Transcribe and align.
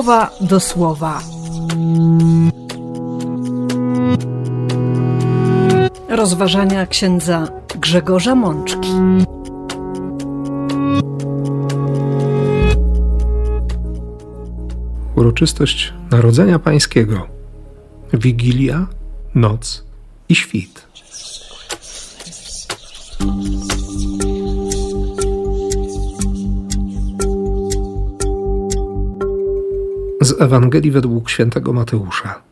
słowa 0.00 0.30
do 0.40 0.60
słowa. 0.60 1.20
Rozważania 6.08 6.86
księdza 6.86 7.48
Grzegorza 7.80 8.34
Mączki. 8.34 8.88
Uroczystość 15.16 15.92
Narodzenia 16.10 16.58
Pańskiego. 16.58 17.26
Wigilia, 18.12 18.86
noc 19.34 19.84
i 20.28 20.34
świt. 20.34 20.89
Z 30.30 30.40
Ewangelii 30.40 30.90
według 30.90 31.30
świętego 31.30 31.72
Mateusza. 31.72 32.42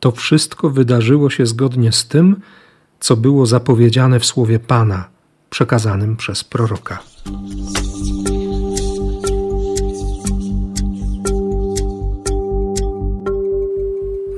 To 0.00 0.12
wszystko 0.12 0.70
wydarzyło 0.70 1.30
się 1.30 1.46
zgodnie 1.46 1.92
z 1.92 2.08
tym, 2.08 2.36
co 3.00 3.16
było 3.16 3.46
zapowiedziane 3.46 4.20
w 4.20 4.26
słowie 4.26 4.58
Pana, 4.58 5.08
przekazanym 5.50 6.16
przez 6.16 6.44
proroka. 6.44 6.98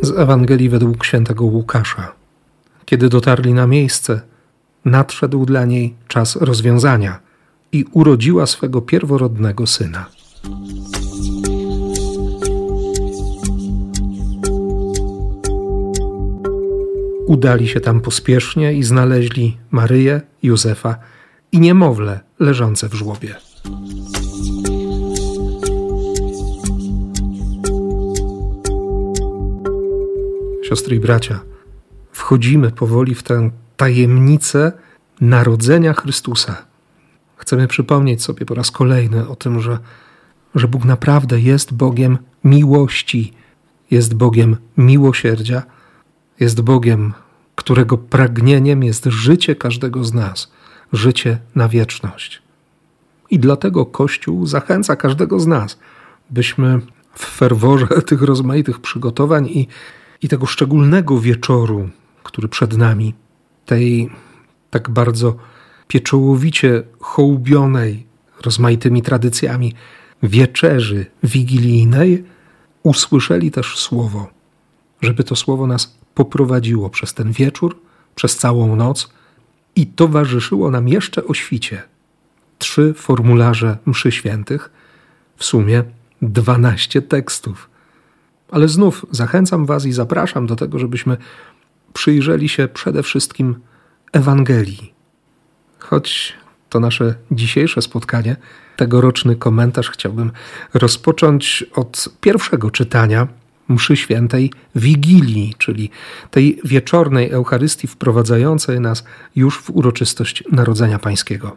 Z 0.03 0.11
Ewangelii 0.11 0.69
według 0.69 1.05
świętego 1.05 1.45
Łukasza. 1.45 2.13
Kiedy 2.85 3.09
dotarli 3.09 3.55
na 3.55 3.67
miejsce, 3.67 4.21
nadszedł 4.85 5.47
dla 5.47 5.65
niej 5.65 5.95
czas 6.09 6.37
rozwiązania 6.37 7.19
i 7.73 7.85
urodziła 7.93 8.47
swego 8.47 8.81
pierworodnego 8.83 9.67
syna. 9.67 10.07
Udali 17.31 17.69
się 17.69 17.81
tam 17.81 18.01
pospiesznie 18.01 18.73
i 18.73 18.83
znaleźli 18.83 19.57
Maryję, 19.71 20.21
Józefa 20.43 20.97
i 21.53 21.61
niemowlę 21.61 22.21
leżące 22.39 22.89
w 22.89 22.95
żłobie. 22.95 23.35
Siostry 30.65 30.97
i 30.97 31.01
bracia, 31.01 31.41
wchodzimy 32.13 32.71
powoli 32.71 33.15
w 33.15 33.23
tę 33.23 33.51
tajemnicę 33.77 34.73
narodzenia 35.21 35.93
Chrystusa. 35.93 36.67
Chcemy 37.37 37.69
przypomnieć 37.69 38.23
sobie 38.23 38.47
po 38.47 38.55
raz 38.55 38.71
kolejny 38.71 39.29
o 39.29 39.37
tym, 39.37 39.61
że, 39.61 39.79
że 40.55 40.69
Bóg 40.69 40.85
naprawdę 40.85 41.41
jest 41.41 41.75
Bogiem 41.75 42.19
miłości, 42.45 43.33
jest 43.91 44.15
Bogiem 44.15 44.57
miłosierdzia 44.77 45.63
jest 46.41 46.61
Bogiem, 46.61 47.13
którego 47.55 47.99
pragnieniem 47.99 48.83
jest 48.83 49.05
życie 49.05 49.57
każdego 49.57 50.05
z 50.05 50.15
nas, 50.15 50.53
życie 50.93 51.39
na 51.55 51.69
wieczność. 51.69 52.43
I 53.31 53.39
dlatego 53.39 53.87
Kościół 53.87 54.47
zachęca 54.47 54.97
każdego 54.97 55.41
z 55.41 55.47
nas, 55.47 55.79
byśmy 56.31 56.81
w 57.15 57.25
ferworze 57.25 57.87
tych 58.09 58.23
rozmaitych 58.23 58.81
przygotowań 58.81 59.47
i, 59.47 59.69
i 60.23 60.29
tego 60.29 60.47
szczególnego 60.47 61.21
wieczoru, 61.21 61.89
który 62.23 62.49
przed 62.49 62.77
nami, 62.77 63.15
tej 63.67 64.11
tak 64.71 64.91
bardzo 64.91 65.37
pieczołowicie 65.89 66.83
hołbionej 67.01 68.07
rozmaitymi 68.45 69.03
tradycjami 69.03 69.75
wieczerzy 70.23 71.07
wigilijnej, 71.23 72.25
usłyszeli 72.83 73.51
też 73.51 73.79
słowo, 73.79 74.29
żeby 75.01 75.25
to 75.25 75.37
słowo 75.37 75.67
nas 75.67 76.00
poprowadziło 76.21 76.91
przez 76.91 77.15
ten 77.15 77.33
wieczór, 77.33 77.81
przez 78.15 78.37
całą 78.37 78.77
noc 78.77 79.13
i 79.77 79.87
towarzyszyło 79.87 80.71
nam 80.71 80.89
jeszcze 80.89 81.25
o 81.25 81.35
świcie. 81.35 81.83
Trzy 82.59 82.95
formularze 82.95 83.79
mszy 83.87 84.13
świętych, 84.13 84.71
w 85.37 85.45
sumie 85.45 85.85
dwanaście 86.23 87.03
tekstów. 87.03 87.71
Ale 88.51 88.69
znów 88.69 89.07
zachęcam 89.11 89.67
Was 89.67 89.87
i 89.87 89.93
zapraszam 89.93 90.47
do 90.47 90.57
tego, 90.57 90.79
żebyśmy 90.79 91.17
przyjrzeli 91.93 92.49
się 92.49 92.69
przede 92.69 93.03
wszystkim 93.03 93.55
Ewangelii. 94.13 94.95
Choć 95.79 96.33
to 96.69 96.81
nasze 96.81 97.15
dzisiejsze 97.31 97.83
spotkanie, 97.83 98.37
tegoroczny 98.77 99.37
komentarz 99.37 99.91
chciałbym 99.91 100.33
rozpocząć 100.75 101.65
od 101.75 102.09
pierwszego 102.21 102.71
czytania 102.71 103.40
mszy 103.71 103.97
świętej 103.97 104.53
Wigilii, 104.75 105.55
czyli 105.59 105.91
tej 106.31 106.61
wieczornej 106.65 107.31
Eucharystii 107.31 107.87
wprowadzającej 107.87 108.81
nas 108.81 109.05
już 109.37 109.59
w 109.59 109.71
uroczystość 109.71 110.45
Narodzenia 110.53 110.99
Pańskiego. 110.99 111.57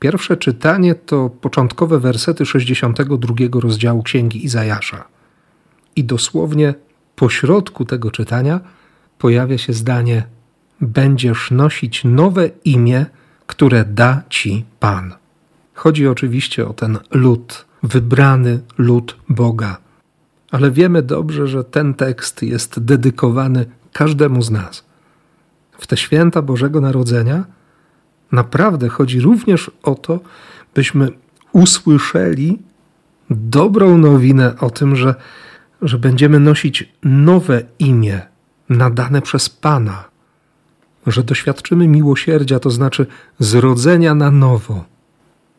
Pierwsze 0.00 0.36
czytanie 0.36 0.94
to 0.94 1.30
początkowe 1.30 2.00
wersety 2.00 2.46
62 2.46 3.34
rozdziału 3.60 4.02
Księgi 4.02 4.44
Izajasza. 4.44 5.04
I 5.96 6.04
dosłownie 6.04 6.74
po 7.16 7.30
środku 7.30 7.84
tego 7.84 8.10
czytania 8.10 8.60
pojawia 9.18 9.58
się 9.58 9.72
zdanie: 9.72 10.26
Będziesz 10.80 11.50
nosić 11.50 12.04
nowe 12.04 12.50
imię, 12.64 13.06
które 13.46 13.84
da 13.84 14.22
ci 14.30 14.64
Pan. 14.80 15.14
Chodzi 15.74 16.08
oczywiście 16.08 16.68
o 16.68 16.72
ten 16.72 16.98
lud, 17.10 17.64
wybrany 17.82 18.60
lud 18.78 19.16
Boga, 19.28 19.76
ale 20.54 20.70
wiemy 20.70 21.02
dobrze, 21.02 21.46
że 21.46 21.64
ten 21.64 21.94
tekst 21.94 22.42
jest 22.42 22.80
dedykowany 22.80 23.66
każdemu 23.92 24.42
z 24.42 24.50
nas. 24.50 24.84
W 25.78 25.86
te 25.86 25.96
święta 25.96 26.42
Bożego 26.42 26.80
Narodzenia 26.80 27.44
naprawdę 28.32 28.88
chodzi 28.88 29.20
również 29.20 29.70
o 29.82 29.94
to, 29.94 30.20
byśmy 30.74 31.08
usłyszeli 31.52 32.58
dobrą 33.30 33.98
nowinę 33.98 34.58
o 34.60 34.70
tym, 34.70 34.96
że, 34.96 35.14
że 35.82 35.98
będziemy 35.98 36.40
nosić 36.40 36.92
nowe 37.02 37.62
imię 37.78 38.20
nadane 38.68 39.22
przez 39.22 39.48
Pana, 39.48 40.04
że 41.06 41.22
doświadczymy 41.22 41.88
miłosierdzia, 41.88 42.58
to 42.58 42.70
znaczy 42.70 43.06
zrodzenia 43.38 44.14
na 44.14 44.30
nowo, 44.30 44.84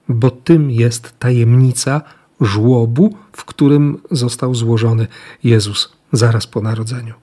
bo 0.09 0.31
tym 0.31 0.71
jest 0.71 1.19
tajemnica 1.19 2.01
żłobu, 2.41 3.17
w 3.31 3.45
którym 3.45 4.01
został 4.11 4.55
złożony 4.55 5.07
Jezus 5.43 5.93
zaraz 6.11 6.47
po 6.47 6.61
narodzeniu. 6.61 7.13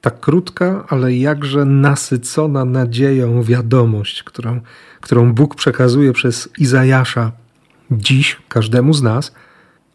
Tak 0.00 0.20
krótka, 0.20 0.84
ale 0.88 1.14
jakże 1.16 1.64
nasycona 1.64 2.64
nadzieją 2.64 3.42
wiadomość, 3.42 4.22
którą, 4.22 4.60
którą 5.00 5.32
Bóg 5.32 5.54
przekazuje 5.54 6.12
przez 6.12 6.48
Izajasza 6.58 7.32
dziś 7.90 8.36
każdemu 8.48 8.94
z 8.94 9.02
nas, 9.02 9.34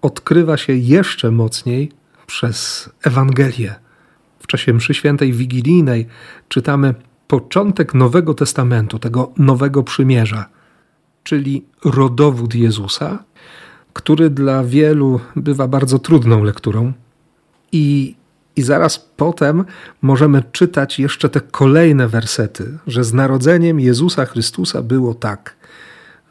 odkrywa 0.01 0.57
się 0.57 0.73
jeszcze 0.73 1.31
mocniej 1.31 1.91
przez 2.27 2.89
Ewangelię. 3.03 3.75
W 4.39 4.47
czasie 4.47 4.73
mszy 4.73 4.93
świętej 4.93 5.33
wigilijnej 5.33 6.07
czytamy 6.49 6.95
początek 7.27 7.93
Nowego 7.93 8.33
Testamentu, 8.33 8.99
tego 8.99 9.31
nowego 9.37 9.83
przymierza, 9.83 10.45
czyli 11.23 11.65
rodowód 11.85 12.55
Jezusa, 12.55 13.23
który 13.97 14.29
dla 14.29 14.63
wielu 14.63 15.19
bywa 15.35 15.67
bardzo 15.67 15.99
trudną 15.99 16.43
lekturą. 16.43 16.93
I, 17.71 18.15
I 18.55 18.61
zaraz 18.61 18.99
potem 19.17 19.65
możemy 20.01 20.43
czytać 20.51 20.99
jeszcze 20.99 21.29
te 21.29 21.41
kolejne 21.41 22.07
wersety, 22.07 22.77
że 22.87 23.03
z 23.03 23.13
narodzeniem 23.13 23.79
Jezusa 23.79 24.25
Chrystusa 24.25 24.81
było 24.81 25.13
tak, 25.13 25.55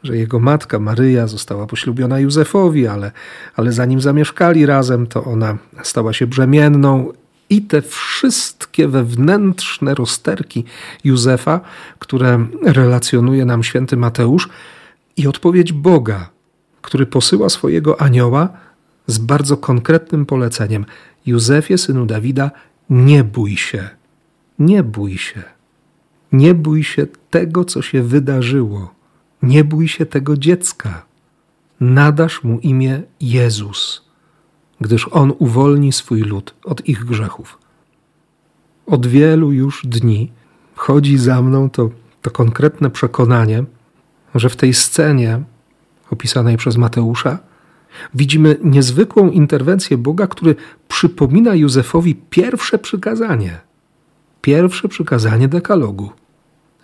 że 0.03 0.17
jego 0.17 0.39
matka 0.39 0.79
Maryja 0.79 1.27
została 1.27 1.67
poślubiona 1.67 2.19
Józefowi, 2.19 2.87
ale, 2.87 3.11
ale 3.55 3.71
zanim 3.71 4.01
zamieszkali 4.01 4.65
razem, 4.65 5.07
to 5.07 5.23
ona 5.23 5.57
stała 5.83 6.13
się 6.13 6.27
brzemienną. 6.27 7.11
I 7.49 7.61
te 7.61 7.81
wszystkie 7.81 8.87
wewnętrzne 8.87 9.95
rozterki 9.95 10.63
Józefa, 11.03 11.61
które 11.99 12.47
relacjonuje 12.63 13.45
nam 13.45 13.63
święty 13.63 13.97
Mateusz, 13.97 14.49
i 15.17 15.27
odpowiedź 15.27 15.73
Boga 15.73 16.36
który 16.87 17.05
posyła 17.05 17.49
swojego 17.49 18.01
anioła 18.01 18.49
z 19.07 19.17
bardzo 19.17 19.57
konkretnym 19.57 20.25
poleceniem: 20.25 20.85
Józefie, 21.25 21.77
synu 21.77 22.05
Dawida, 22.05 22.51
nie 22.89 23.23
bój 23.23 23.57
się, 23.57 23.89
nie 24.59 24.83
bój 24.83 25.17
się, 25.17 25.43
nie 26.31 26.53
bój 26.53 26.83
się 26.83 27.07
tego, 27.29 27.65
co 27.65 27.81
się 27.81 28.03
wydarzyło, 28.03 28.93
nie 29.41 29.63
bój 29.63 29.87
się 29.87 30.05
tego 30.05 30.37
dziecka. 30.37 31.05
Nadasz 31.79 32.43
mu 32.43 32.59
imię 32.59 33.01
Jezus, 33.21 34.05
gdyż 34.81 35.07
on 35.11 35.33
uwolni 35.39 35.91
swój 35.91 36.21
lud 36.21 36.53
od 36.63 36.87
ich 36.87 37.05
grzechów. 37.05 37.57
Od 38.85 39.07
wielu 39.07 39.51
już 39.51 39.85
dni 39.85 40.31
chodzi 40.75 41.17
za 41.17 41.41
mną 41.41 41.69
to, 41.69 41.89
to 42.21 42.31
konkretne 42.31 42.89
przekonanie, 42.89 43.63
że 44.35 44.49
w 44.49 44.55
tej 44.55 44.73
scenie 44.73 45.43
opisanej 46.11 46.57
przez 46.57 46.77
Mateusza, 46.77 47.39
Widzimy 48.13 48.57
niezwykłą 48.63 49.29
interwencję 49.29 49.97
Boga, 49.97 50.27
który 50.27 50.55
przypomina 50.87 51.55
Józefowi 51.55 52.15
pierwsze 52.15 52.79
przykazanie. 52.79 53.59
Pierwsze 54.41 54.87
przykazanie 54.87 55.47
dekalogu. 55.47 56.11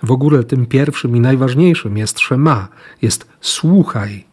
W 0.04 0.12
ogóle 0.12 0.44
tym 0.44 0.66
pierwszym 0.66 1.16
i 1.16 1.20
najważniejszym 1.20 1.98
jest 1.98 2.20
Szema, 2.20 2.68
jest 3.02 3.28
słuchaj. 3.42 4.26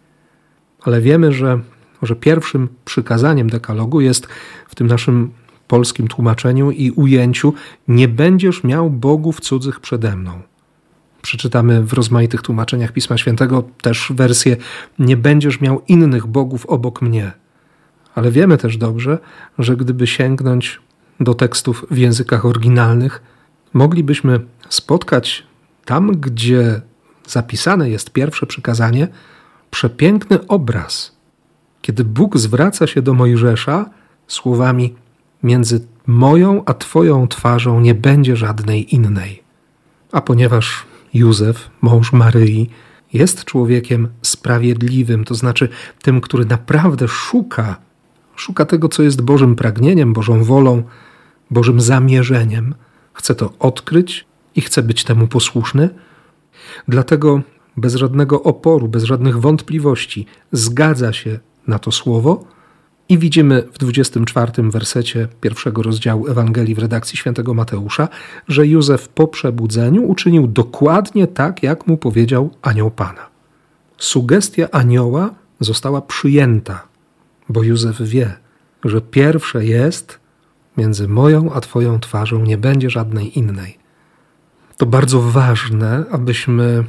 Ale 0.83 1.01
wiemy, 1.01 1.33
że, 1.33 1.61
że 2.03 2.17
pierwszym 2.17 2.69
przykazaniem 2.85 3.51
dekalogu 3.51 4.01
jest 4.01 4.27
w 4.69 4.75
tym 4.75 4.87
naszym 4.87 5.31
polskim 5.69 6.09
tłumaczeniu 6.09 6.71
i 6.71 6.91
ujęciu 6.91 7.55
nie 7.89 8.09
będziesz 8.09 8.65
miał 8.65 8.91
bogów 8.91 9.41
cudzych 9.41 9.81
przede 9.81 10.17
mną. 10.17 10.50
Przeczytamy 11.23 11.83
w 11.83 11.93
rozmaitych 11.93 12.43
tłumaczeniach 12.43 12.93
Pisma 12.93 13.19
Świętego 13.19 13.65
też 13.83 14.13
wersję 14.15 14.57
nie 14.99 15.17
będziesz 15.17 15.61
miał 15.61 15.83
innych 15.89 16.27
bogów 16.27 16.67
obok 16.67 17.03
mnie. 17.03 17.33
Ale 18.15 18.31
wiemy 18.31 18.59
też 18.59 18.77
dobrze, 18.77 19.19
że 19.59 19.77
gdyby 19.77 20.07
sięgnąć 20.07 20.81
do 21.21 21.35
tekstów 21.35 21.87
w 21.91 21.99
językach 21.99 22.45
oryginalnych, 22.45 23.23
moglibyśmy 23.73 24.41
spotkać 24.69 25.47
tam, 25.85 26.21
gdzie 26.21 26.81
zapisane 27.27 27.91
jest 27.91 28.11
pierwsze 28.11 28.47
przykazanie, 28.47 29.09
przepiękny 29.71 30.47
obraz, 30.47 31.17
kiedy 31.83 32.05
Bóg 32.05 32.39
zwraca 32.39 32.87
się 32.87 33.03
do 33.03 33.15
Mojżesza 33.15 33.91
słowami: 34.27 34.95
Między 35.43 35.87
moją 36.07 36.63
a 36.65 36.75
Twoją 36.75 37.29
twarzą 37.29 37.81
nie 37.81 37.95
będzie 37.95 38.37
żadnej 38.37 38.95
innej. 38.95 39.43
A 40.13 40.21
ponieważ 40.21 40.87
Józef, 41.15 41.71
mąż 41.81 42.13
Maryi, 42.13 42.71
jest 43.13 43.45
człowiekiem 43.45 44.09
sprawiedliwym, 44.23 45.25
to 45.25 45.35
znaczy 45.35 45.69
tym, 46.03 46.21
który 46.21 46.45
naprawdę 46.45 47.09
szuka, 47.09 47.77
szuka 48.37 48.65
tego, 48.65 48.89
co 48.89 49.03
jest 49.03 49.23
Bożym 49.23 49.57
pragnieniem, 49.57 50.13
Bożą 50.13 50.45
wolą, 50.45 50.83
Bożym 51.51 51.81
zamierzeniem, 51.81 52.75
chce 53.13 53.35
to 53.35 53.53
odkryć 53.59 54.27
i 54.57 54.61
chce 54.61 54.83
być 54.83 55.05
temu 55.05 55.27
posłuszny. 55.27 55.89
Dlatego 56.89 57.41
bez 57.77 57.95
żadnego 57.95 58.43
oporu, 58.43 58.89
bez 58.89 59.05
żadnych 59.05 59.41
wątpliwości 59.41 60.27
zgadza 60.53 61.13
się 61.13 61.39
na 61.67 61.79
to 61.79 61.93
słowo 61.93 62.45
i 63.11 63.19
widzimy 63.19 63.63
w 63.73 63.79
24 63.79 64.53
wersecie 64.71 65.29
pierwszego 65.41 65.83
rozdziału 65.83 66.27
Ewangelii 66.27 66.75
w 66.75 66.79
redakcji 66.79 67.17
świętego 67.17 67.55
Mateusza, 67.55 68.09
że 68.49 68.67
Józef 68.67 69.09
po 69.09 69.29
przebudzeniu 69.29 70.05
uczynił 70.05 70.47
dokładnie 70.47 71.27
tak, 71.27 71.63
jak 71.63 71.87
mu 71.87 71.97
powiedział 71.97 72.51
anioł 72.63 72.91
Pana. 72.91 73.29
Sugestia 73.99 74.69
anioła 74.73 75.35
została 75.61 76.03
przyjęta, 76.03 76.83
bo 77.49 77.63
Józef 77.63 78.03
wie, 78.03 78.33
że 78.85 79.01
pierwsze 79.01 79.65
jest 79.65 80.21
między 80.77 81.09
moją 81.09 81.53
a 81.53 81.61
Twoją 81.61 82.01
twarzą 82.01 82.45
nie 82.45 82.59
będzie 82.59 82.91
żadnej 82.91 83.39
innej. 83.39 83.79
To 84.77 84.87
bardzo 84.87 85.21
ważne, 85.21 86.05
abyśmy 86.11 86.85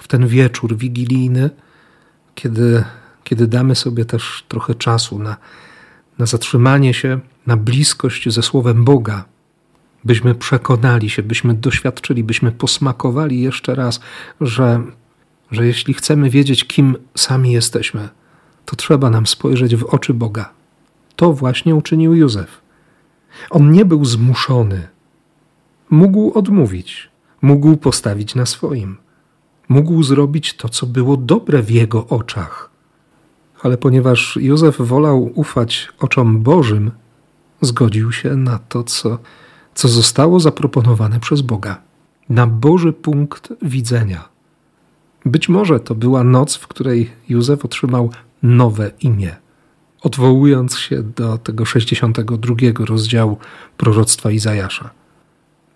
w 0.00 0.08
ten 0.08 0.26
wieczór 0.26 0.76
wigilijny, 0.76 1.50
kiedy 2.34 2.84
kiedy 3.26 3.46
damy 3.46 3.74
sobie 3.74 4.04
też 4.04 4.44
trochę 4.48 4.74
czasu 4.74 5.18
na, 5.18 5.36
na 6.18 6.26
zatrzymanie 6.26 6.94
się, 6.94 7.20
na 7.46 7.56
bliskość 7.56 8.28
ze 8.32 8.42
Słowem 8.42 8.84
Boga, 8.84 9.24
byśmy 10.04 10.34
przekonali 10.34 11.10
się, 11.10 11.22
byśmy 11.22 11.54
doświadczyli, 11.54 12.24
byśmy 12.24 12.52
posmakowali 12.52 13.40
jeszcze 13.40 13.74
raz, 13.74 14.00
że, 14.40 14.82
że 15.50 15.66
jeśli 15.66 15.94
chcemy 15.94 16.30
wiedzieć, 16.30 16.64
kim 16.64 16.96
sami 17.16 17.52
jesteśmy, 17.52 18.08
to 18.64 18.76
trzeba 18.76 19.10
nam 19.10 19.26
spojrzeć 19.26 19.76
w 19.76 19.84
oczy 19.84 20.14
Boga. 20.14 20.50
To 21.16 21.32
właśnie 21.32 21.74
uczynił 21.74 22.14
Józef. 22.14 22.60
On 23.50 23.72
nie 23.72 23.84
był 23.84 24.04
zmuszony. 24.04 24.88
Mógł 25.90 26.38
odmówić, 26.38 27.10
mógł 27.42 27.76
postawić 27.76 28.34
na 28.34 28.46
swoim, 28.46 28.96
mógł 29.68 30.02
zrobić 30.02 30.54
to, 30.54 30.68
co 30.68 30.86
było 30.86 31.16
dobre 31.16 31.62
w 31.62 31.70
jego 31.70 32.06
oczach 32.06 32.75
ale 33.62 33.78
ponieważ 33.78 34.38
Józef 34.40 34.76
wolał 34.78 35.30
ufać 35.34 35.88
oczom 35.98 36.42
Bożym, 36.42 36.90
zgodził 37.60 38.12
się 38.12 38.36
na 38.36 38.58
to, 38.58 38.84
co, 38.84 39.18
co 39.74 39.88
zostało 39.88 40.40
zaproponowane 40.40 41.20
przez 41.20 41.40
Boga, 41.40 41.82
na 42.28 42.46
Boży 42.46 42.92
punkt 42.92 43.52
widzenia. 43.62 44.28
Być 45.24 45.48
może 45.48 45.80
to 45.80 45.94
była 45.94 46.24
noc, 46.24 46.56
w 46.56 46.66
której 46.66 47.10
Józef 47.28 47.64
otrzymał 47.64 48.10
nowe 48.42 48.90
imię, 49.00 49.36
odwołując 50.02 50.78
się 50.78 51.02
do 51.02 51.38
tego 51.38 51.64
62 51.64 52.54
rozdziału 52.86 53.38
proroctwa 53.76 54.30
Izajasza. 54.30 54.90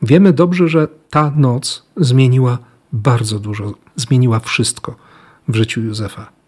Wiemy 0.02 0.32
dobrze, 0.32 0.68
że 0.68 0.88
ta 1.10 1.32
noc 1.36 1.86
zmieniła 1.96 2.58
bardzo 2.92 3.38
dużo, 3.38 3.74
zmieniła 3.96 4.40
wszystko 4.40 4.96
w 5.48 5.56
życiu 5.56 5.80
Józefa. 5.80 6.39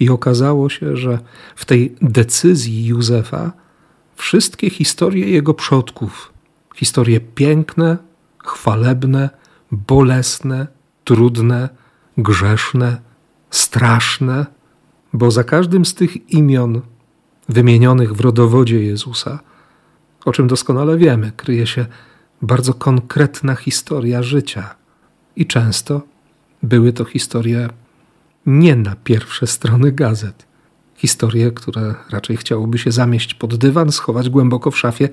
I 0.00 0.10
okazało 0.10 0.68
się, 0.68 0.96
że 0.96 1.18
w 1.56 1.64
tej 1.64 1.94
decyzji 2.02 2.86
Józefa 2.86 3.52
wszystkie 4.16 4.70
historie 4.70 5.28
jego 5.28 5.54
przodków, 5.54 6.32
historie 6.76 7.20
piękne, 7.20 7.96
chwalebne, 8.44 9.30
bolesne, 9.72 10.66
trudne, 11.04 11.68
grzeszne, 12.18 13.00
straszne, 13.50 14.46
bo 15.12 15.30
za 15.30 15.44
każdym 15.44 15.84
z 15.84 15.94
tych 15.94 16.30
imion 16.30 16.80
wymienionych 17.48 18.14
w 18.14 18.20
rodowodzie 18.20 18.82
Jezusa, 18.84 19.38
o 20.24 20.32
czym 20.32 20.48
doskonale 20.48 20.98
wiemy, 20.98 21.32
kryje 21.36 21.66
się 21.66 21.86
bardzo 22.42 22.74
konkretna 22.74 23.54
historia 23.54 24.22
życia. 24.22 24.74
I 25.36 25.46
często 25.46 26.02
były 26.62 26.92
to 26.92 27.04
historie 27.04 27.68
nie 28.48 28.76
na 28.76 28.96
pierwsze 28.96 29.46
strony 29.46 29.92
gazet. 29.92 30.46
Historie, 30.96 31.52
które 31.52 31.94
raczej 32.10 32.36
chciałoby 32.36 32.78
się 32.78 32.92
zamieść 32.92 33.34
pod 33.34 33.56
dywan, 33.56 33.92
schować 33.92 34.30
głęboko 34.30 34.70
w 34.70 34.78
szafie, 34.78 35.08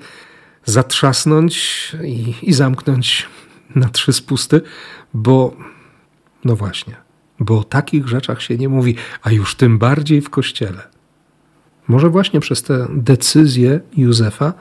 zatrzasnąć 0.64 1.56
i, 2.04 2.34
i 2.42 2.52
zamknąć 2.52 3.26
na 3.74 3.88
trzy 3.88 4.12
spusty, 4.12 4.60
bo 5.14 5.56
no 6.44 6.56
właśnie, 6.56 6.96
bo 7.40 7.58
o 7.58 7.64
takich 7.64 8.08
rzeczach 8.08 8.42
się 8.42 8.56
nie 8.58 8.68
mówi, 8.68 8.94
a 9.22 9.30
już 9.30 9.54
tym 9.54 9.78
bardziej 9.78 10.20
w 10.20 10.30
kościele. 10.30 10.82
Może 11.88 12.10
właśnie 12.10 12.40
przez 12.40 12.62
te 12.62 12.86
decyzje 12.90 13.80
Józefa 13.96 14.52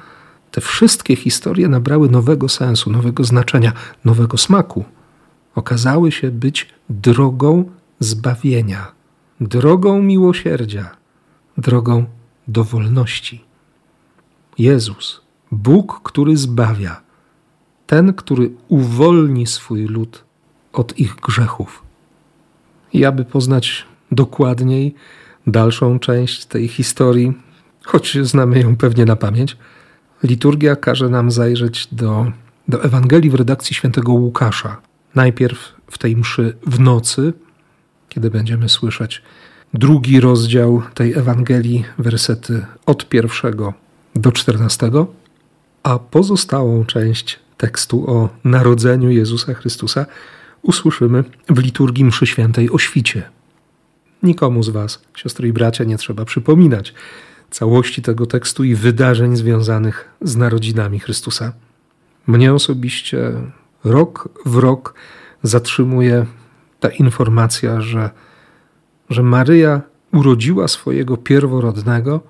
te 0.51 0.61
wszystkie 0.61 1.15
historie 1.15 1.67
nabrały 1.67 2.09
nowego 2.09 2.49
sensu, 2.49 2.91
nowego 2.91 3.23
znaczenia, 3.23 3.71
nowego 4.05 4.37
smaku. 4.37 4.85
Okazały 5.55 6.11
się 6.11 6.31
być 6.31 6.69
drogą 6.89 7.69
zbawienia, 8.05 8.91
drogą 9.41 10.01
miłosierdzia, 10.01 10.95
drogą 11.57 12.05
do 12.47 12.63
wolności. 12.63 13.45
Jezus, 14.57 15.21
Bóg, 15.51 16.01
który 16.03 16.37
zbawia, 16.37 17.01
ten, 17.87 18.13
który 18.13 18.51
uwolni 18.67 19.47
swój 19.47 19.85
lud 19.85 20.23
od 20.73 20.99
ich 20.99 21.15
grzechów. 21.15 21.83
I 22.93 23.05
aby 23.05 23.25
poznać 23.25 23.85
dokładniej 24.11 24.95
dalszą 25.47 25.99
część 25.99 26.45
tej 26.45 26.67
historii, 26.67 27.33
choć 27.83 28.17
znamy 28.21 28.59
ją 28.59 28.75
pewnie 28.75 29.05
na 29.05 29.15
pamięć, 29.15 29.57
liturgia 30.23 30.75
każe 30.75 31.09
nam 31.09 31.31
zajrzeć 31.31 31.87
do, 31.91 32.31
do 32.67 32.83
Ewangelii 32.83 33.29
w 33.29 33.35
redakcji 33.35 33.75
świętego 33.75 34.13
Łukasza. 34.13 34.81
Najpierw 35.15 35.73
w 35.87 35.97
tej 35.97 36.15
mszy 36.17 36.57
w 36.67 36.79
nocy, 36.79 37.33
kiedy 38.15 38.29
będziemy 38.29 38.69
słyszeć 38.69 39.21
drugi 39.73 40.19
rozdział 40.19 40.81
tej 40.93 41.13
Ewangelii, 41.13 41.85
wersety 41.97 42.65
od 42.85 43.09
pierwszego 43.09 43.73
do 44.15 44.31
czternastego, 44.31 45.07
a 45.83 45.99
pozostałą 45.99 46.85
część 46.85 47.39
tekstu 47.57 48.11
o 48.11 48.29
narodzeniu 48.43 49.09
Jezusa 49.09 49.53
Chrystusa 49.53 50.05
usłyszymy 50.61 51.23
w 51.49 51.59
liturgii 51.59 52.05
mszy 52.05 52.25
świętej 52.25 52.69
o 52.69 52.77
świcie. 52.77 53.23
Nikomu 54.23 54.63
z 54.63 54.69
Was, 54.69 55.01
siostry 55.15 55.47
i 55.47 55.53
bracia, 55.53 55.83
nie 55.83 55.97
trzeba 55.97 56.25
przypominać 56.25 56.93
całości 57.51 58.01
tego 58.01 58.25
tekstu 58.25 58.63
i 58.63 58.75
wydarzeń 58.75 59.35
związanych 59.35 60.09
z 60.21 60.35
narodzinami 60.35 60.99
Chrystusa. 60.99 61.53
Mnie 62.27 62.53
osobiście 62.53 63.31
rok 63.83 64.29
w 64.45 64.55
rok 64.55 64.93
zatrzymuje 65.43 66.25
ta 66.85 66.91
informacja, 66.91 67.81
że, 67.81 68.09
że 69.09 69.23
Maryja 69.23 69.81
urodziła 70.13 70.67
swojego 70.67 71.17
pierworodnego, 71.17 72.21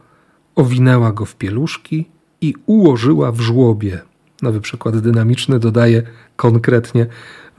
owinęła 0.55 1.11
go 1.11 1.25
w 1.25 1.35
pieluszki 1.35 2.05
i 2.41 2.53
ułożyła 2.65 3.31
w 3.31 3.39
żłobie. 3.39 4.01
Nowy 4.41 4.61
przykład 4.61 4.97
dynamiczny 4.97 5.59
dodaje 5.59 6.03
konkretnie, 6.35 7.05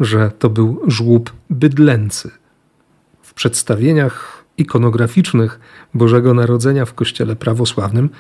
że 0.01 0.31
to 0.39 0.51
był 0.51 0.81
żłób 0.87 1.33
bydlęcy. 1.51 2.31
W 3.23 3.35
przedstawieniach 3.35 4.45
ikonograficznych 4.59 5.61
Bożego 5.95 6.35
Narodzenia 6.35 6.85
w 6.85 6.95
Kościele 6.95 7.37
prawosławnym, 7.37 8.11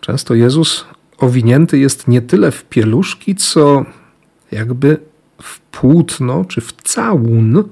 często 0.00 0.34
Jezus 0.34 0.84
owinięty 1.18 1.78
jest 1.78 2.08
nie 2.08 2.22
tyle 2.22 2.50
w 2.50 2.64
pieluszki, 2.64 3.34
co 3.34 3.84
jakby 4.52 4.96
w 5.42 5.60
płótno 5.60 6.44
czy 6.44 6.60
w 6.60 6.72
całun 6.72 7.64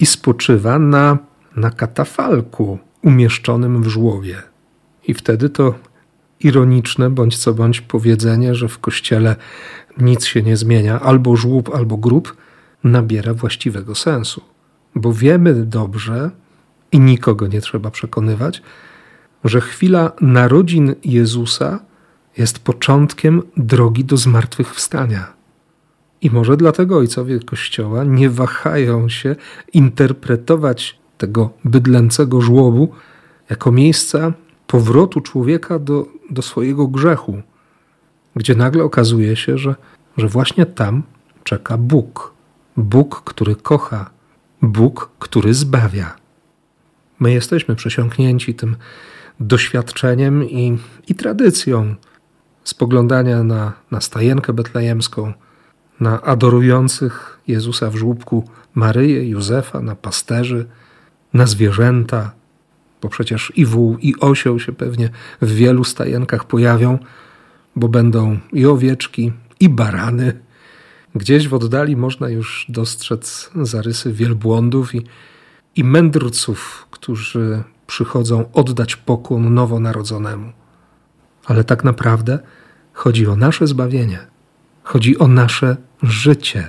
i 0.00 0.06
spoczywa 0.06 0.78
na, 0.78 1.18
na 1.56 1.70
katafalku 1.70 2.78
umieszczonym 3.02 3.82
w 3.82 3.86
żłowie. 3.86 4.42
I 5.08 5.14
wtedy 5.14 5.48
to 5.48 5.74
ironiczne 6.40 7.10
bądź 7.10 7.38
co 7.38 7.54
bądź 7.54 7.80
powiedzenie, 7.80 8.54
że 8.54 8.68
w 8.68 8.78
kościele 8.78 9.36
nic 9.98 10.24
się 10.24 10.42
nie 10.42 10.56
zmienia, 10.56 11.00
albo 11.00 11.36
żłób, 11.36 11.74
albo 11.74 11.96
grób, 11.96 12.36
nabiera 12.84 13.34
właściwego 13.34 13.94
sensu. 13.94 14.42
Bo 14.94 15.12
wiemy 15.12 15.54
dobrze, 15.54 16.30
i 16.92 17.00
nikogo 17.00 17.46
nie 17.46 17.60
trzeba 17.60 17.90
przekonywać, 17.90 18.62
że 19.44 19.60
chwila 19.60 20.12
narodzin 20.20 20.94
Jezusa 21.04 21.80
jest 22.38 22.58
początkiem 22.58 23.42
drogi 23.56 24.04
do 24.04 24.16
zmartwychwstania. 24.16 25.32
I 26.22 26.30
może 26.30 26.56
dlatego 26.56 26.96
ojcowie 26.96 27.40
Kościoła 27.40 28.04
nie 28.04 28.30
wahają 28.30 29.08
się 29.08 29.36
interpretować 29.72 30.98
tego 31.18 31.50
bydlęcego 31.64 32.40
żłobu 32.40 32.92
jako 33.50 33.72
miejsca 33.72 34.32
powrotu 34.66 35.20
człowieka 35.20 35.78
do, 35.78 36.06
do 36.30 36.42
swojego 36.42 36.88
grzechu, 36.88 37.42
gdzie 38.36 38.54
nagle 38.54 38.84
okazuje 38.84 39.36
się, 39.36 39.58
że, 39.58 39.74
że 40.16 40.28
właśnie 40.28 40.66
tam 40.66 41.02
czeka 41.44 41.78
Bóg. 41.78 42.32
Bóg, 42.76 43.22
który 43.24 43.56
kocha, 43.56 44.10
Bóg, 44.62 45.10
który 45.18 45.54
zbawia. 45.54 46.16
My 47.20 47.32
jesteśmy 47.32 47.76
przesiąknięci 47.76 48.54
tym 48.54 48.76
doświadczeniem 49.40 50.44
i, 50.44 50.78
i 51.08 51.14
tradycją 51.14 51.94
spoglądania 52.64 53.44
na, 53.44 53.72
na 53.90 54.00
stajenkę 54.00 54.52
betlejemską, 54.52 55.32
na 56.00 56.22
adorujących 56.22 57.40
Jezusa 57.48 57.90
w 57.90 57.96
żłóbku 57.96 58.48
Maryję, 58.74 59.28
Józefa, 59.28 59.80
na 59.80 59.96
pasterzy, 59.96 60.66
na 61.34 61.46
zwierzęta, 61.46 62.32
bo 63.02 63.08
przecież 63.08 63.52
i 63.56 63.66
wół, 63.66 63.96
i 63.98 64.14
osioł 64.20 64.60
się 64.60 64.72
pewnie 64.72 65.10
w 65.42 65.54
wielu 65.54 65.84
stajenkach 65.84 66.44
pojawią, 66.44 66.98
bo 67.76 67.88
będą 67.88 68.38
i 68.52 68.66
owieczki, 68.66 69.32
i 69.60 69.68
barany. 69.68 70.40
Gdzieś 71.14 71.48
w 71.48 71.54
oddali 71.54 71.96
można 71.96 72.28
już 72.28 72.66
dostrzec 72.68 73.50
zarysy 73.62 74.12
wielbłądów 74.12 74.94
i, 74.94 75.02
i 75.76 75.84
mędrców, 75.84 76.86
którzy 76.90 77.62
przychodzą 77.86 78.52
oddać 78.52 78.96
pokłon 78.96 79.54
nowonarodzonemu. 79.54 80.52
Ale 81.44 81.64
tak 81.64 81.84
naprawdę 81.84 82.38
chodzi 82.92 83.26
o 83.26 83.36
nasze 83.36 83.66
zbawienie, 83.66 84.18
chodzi 84.82 85.18
o 85.18 85.28
nasze 85.28 85.76
życie, 86.02 86.68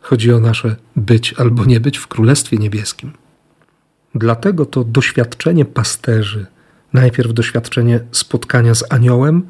chodzi 0.00 0.32
o 0.32 0.40
nasze 0.40 0.76
być 0.96 1.34
albo 1.38 1.64
nie 1.64 1.80
być 1.80 1.98
w 1.98 2.06
Królestwie 2.06 2.56
Niebieskim. 2.56 3.12
Dlatego 4.14 4.66
to 4.66 4.84
doświadczenie 4.84 5.64
pasterzy, 5.64 6.46
najpierw 6.92 7.32
doświadczenie 7.32 8.00
spotkania 8.12 8.74
z 8.74 8.92
aniołem, 8.92 9.42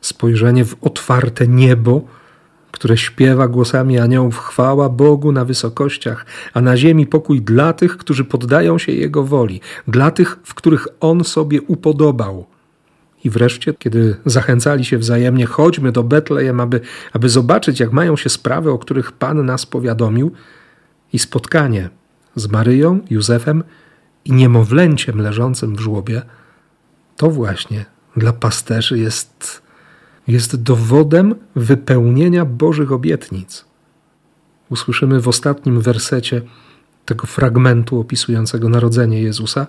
spojrzenie 0.00 0.64
w 0.64 0.76
otwarte 0.80 1.48
niebo, 1.48 2.02
które 2.72 2.96
śpiewa 2.96 3.48
głosami 3.48 3.98
aniołów 3.98 4.38
chwała 4.38 4.88
Bogu 4.88 5.32
na 5.32 5.44
wysokościach, 5.44 6.26
a 6.54 6.60
na 6.60 6.76
ziemi 6.76 7.06
pokój 7.06 7.42
dla 7.42 7.72
tych, 7.72 7.96
którzy 7.96 8.24
poddają 8.24 8.78
się 8.78 8.92
Jego 8.92 9.24
woli, 9.24 9.60
dla 9.88 10.10
tych, 10.10 10.38
w 10.44 10.54
których 10.54 10.88
On 11.00 11.24
sobie 11.24 11.62
upodobał. 11.62 12.46
I 13.24 13.30
wreszcie, 13.30 13.74
kiedy 13.74 14.16
zachęcali 14.26 14.84
się 14.84 14.98
wzajemnie, 14.98 15.46
chodźmy 15.46 15.92
do 15.92 16.02
Betlejem, 16.02 16.60
aby, 16.60 16.80
aby 17.12 17.28
zobaczyć, 17.28 17.80
jak 17.80 17.92
mają 17.92 18.16
się 18.16 18.30
sprawy, 18.30 18.70
o 18.70 18.78
których 18.78 19.12
Pan 19.12 19.46
nas 19.46 19.66
powiadomił, 19.66 20.32
i 21.12 21.18
spotkanie 21.18 21.90
z 22.36 22.48
Maryją, 22.48 23.00
Józefem 23.10 23.64
i 24.24 24.32
niemowlęciem 24.32 25.18
leżącym 25.18 25.76
w 25.76 25.80
żłobie, 25.80 26.22
to 27.16 27.30
właśnie 27.30 27.84
dla 28.16 28.32
pasterzy 28.32 28.98
jest, 28.98 29.62
jest 30.28 30.62
dowodem 30.62 31.34
wypełnienia 31.56 32.44
Bożych 32.44 32.92
obietnic. 32.92 33.64
Usłyszymy 34.70 35.20
w 35.20 35.28
ostatnim 35.28 35.80
wersecie 35.80 36.42
tego 37.04 37.26
fragmentu 37.26 38.00
opisującego 38.00 38.68
narodzenie 38.68 39.22
Jezusa, 39.22 39.66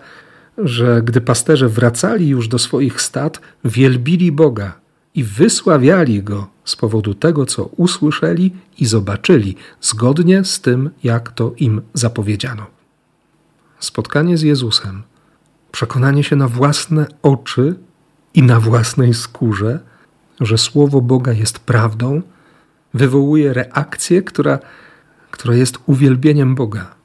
że 0.58 1.02
gdy 1.02 1.22
pasterze 1.22 1.70
wracali 1.70 2.28
już 2.28 2.48
do 2.48 2.60
swoich 2.60 3.02
stad, 3.02 3.40
wielbili 3.66 4.32
Boga 4.32 4.82
i 5.16 5.24
wysławiali 5.24 6.24
Go 6.24 6.48
z 6.66 6.76
powodu 6.76 7.14
tego, 7.14 7.46
co 7.46 7.66
usłyszeli 7.66 8.54
i 8.78 8.86
zobaczyli, 8.86 9.56
zgodnie 9.82 10.44
z 10.44 10.62
tym, 10.62 10.90
jak 11.04 11.32
to 11.32 11.54
im 11.58 11.82
zapowiedziano. 11.94 12.66
Spotkanie 13.80 14.38
z 14.38 14.42
Jezusem, 14.42 15.04
przekonanie 15.72 16.24
się 16.24 16.36
na 16.36 16.48
własne 16.48 17.06
oczy 17.22 17.76
i 18.34 18.44
na 18.44 18.60
własnej 18.60 19.14
skórze, 19.14 19.80
że 20.40 20.58
Słowo 20.58 21.02
Boga 21.02 21.34
jest 21.34 21.60
prawdą, 21.60 22.22
wywołuje 22.94 23.54
reakcję, 23.54 24.22
która, 24.22 24.60
która 25.32 25.56
jest 25.56 25.78
uwielbieniem 25.86 26.56
Boga, 26.56 26.96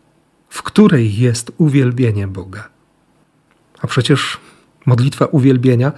w 0.49 0.63
której 0.63 1.17
jest 1.17 1.53
uwielbienie 1.59 2.29
Boga. 2.29 2.76
A 3.87 3.89
przecież 3.89 4.39
modlitwa 4.87 5.27
uwielbienia 5.27 5.93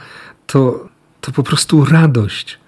to, 0.47 0.89
to 1.21 1.33
po 1.33 1.43
prostu 1.43 1.85
radość. 1.85 2.59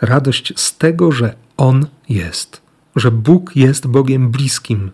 Radość 0.00 0.52
z 0.56 0.76
tego, 0.76 1.12
że 1.12 1.34
On 1.56 1.86
jest, 2.08 2.62
że 2.96 3.10
Bóg 3.10 3.56
jest 3.56 3.86
Bogiem 3.86 4.30
bliskim, 4.30 4.90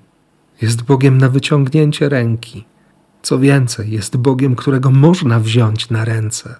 jest 0.62 0.82
Bogiem 0.82 1.18
na 1.18 1.28
wyciągnięcie 1.28 2.08
ręki. 2.08 2.64
Co 3.22 3.38
więcej, 3.38 3.90
jest 3.90 4.16
Bogiem, 4.16 4.56
którego 4.56 4.90
można 4.90 5.40
wziąć 5.40 5.90
na 5.90 6.04
ręce. 6.04 6.56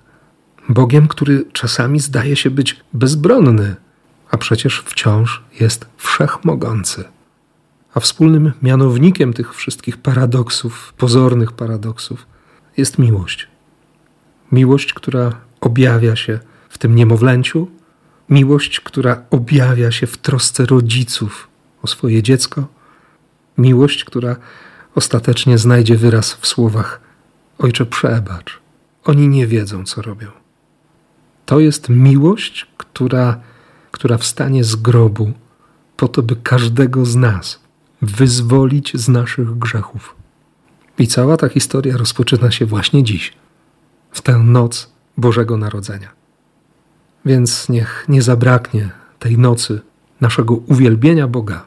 Bogiem, 0.68 1.08
który 1.08 1.44
czasami 1.52 2.00
zdaje 2.00 2.36
się 2.36 2.50
być 2.50 2.76
bezbronny, 2.92 3.76
a 4.30 4.36
przecież 4.36 4.82
wciąż 4.86 5.42
jest 5.60 5.86
wszechmogący. 5.96 7.04
A 7.94 8.00
wspólnym 8.00 8.52
mianownikiem 8.62 9.32
tych 9.32 9.54
wszystkich 9.54 9.96
paradoksów, 9.96 10.92
pozornych 10.96 11.52
paradoksów, 11.52 12.26
jest 12.78 12.98
miłość. 12.98 13.48
Miłość, 14.52 14.94
która 14.94 15.40
objawia 15.60 16.16
się 16.16 16.38
w 16.68 16.78
tym 16.78 16.94
niemowlęciu, 16.94 17.68
miłość, 18.30 18.80
która 18.80 19.22
objawia 19.30 19.92
się 19.92 20.06
w 20.06 20.18
trosce 20.18 20.66
rodziców 20.66 21.48
o 21.82 21.86
swoje 21.86 22.22
dziecko, 22.22 22.66
miłość, 23.58 24.04
która 24.04 24.36
ostatecznie 24.94 25.58
znajdzie 25.58 25.96
wyraz 25.96 26.34
w 26.34 26.46
słowach: 26.46 27.00
Ojcze, 27.58 27.86
przebacz, 27.86 28.60
oni 29.04 29.28
nie 29.28 29.46
wiedzą, 29.46 29.84
co 29.84 30.02
robią. 30.02 30.28
To 31.46 31.60
jest 31.60 31.88
miłość, 31.88 32.66
która, 32.76 33.40
która 33.90 34.18
wstanie 34.18 34.64
z 34.64 34.76
grobu 34.76 35.32
po 35.96 36.08
to, 36.08 36.22
by 36.22 36.36
każdego 36.36 37.04
z 37.04 37.16
nas 37.16 37.60
wyzwolić 38.02 38.96
z 38.96 39.08
naszych 39.08 39.58
grzechów. 39.58 40.17
I 40.98 41.06
cała 41.06 41.36
ta 41.36 41.48
historia 41.48 41.96
rozpoczyna 41.96 42.50
się 42.50 42.66
właśnie 42.66 43.04
dziś, 43.04 43.32
w 44.10 44.22
tę 44.22 44.38
noc 44.38 44.92
Bożego 45.16 45.56
Narodzenia. 45.56 46.08
Więc 47.24 47.68
niech 47.68 48.04
nie 48.08 48.22
zabraknie 48.22 48.90
tej 49.18 49.38
nocy 49.38 49.80
naszego 50.20 50.54
uwielbienia 50.54 51.28
Boga, 51.28 51.66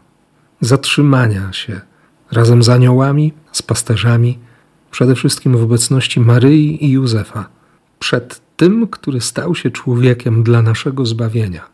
zatrzymania 0.61 1.53
się 1.53 1.81
razem 2.31 2.63
z 2.63 2.69
aniołami, 2.69 3.33
z 3.51 3.61
pasterzami, 3.61 4.39
przede 4.91 5.15
wszystkim 5.15 5.57
w 5.57 5.63
obecności 5.63 6.19
Maryi 6.19 6.85
i 6.85 6.91
Józefa, 6.91 7.50
przed 8.00 8.41
tym, 8.57 8.88
który 8.88 9.21
stał 9.21 9.55
się 9.55 9.71
człowiekiem 9.71 10.43
dla 10.43 10.61
naszego 10.61 11.05
zbawienia. 11.05 11.69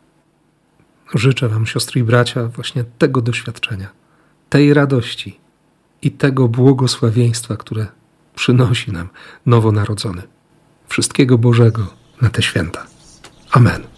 Życzę 1.14 1.48
Wam, 1.48 1.66
siostry 1.66 2.00
i 2.00 2.04
bracia, 2.04 2.48
właśnie 2.48 2.84
tego 2.98 3.20
doświadczenia, 3.20 3.88
tej 4.48 4.74
radości 4.74 5.40
i 6.02 6.10
tego 6.10 6.48
błogosławieństwa, 6.48 7.56
które 7.56 7.86
przynosi 8.34 8.92
nam 8.92 9.08
nowonarodzony. 9.46 10.22
Wszystkiego 10.88 11.38
Bożego 11.38 11.86
na 12.20 12.30
te 12.30 12.42
święta. 12.42 12.86
Amen. 13.50 13.97